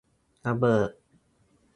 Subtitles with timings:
[0.45, 0.89] ระเบิด